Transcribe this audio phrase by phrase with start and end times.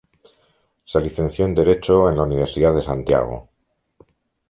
[0.83, 3.49] Se licenció en Derecho en la Universidad de Santiago.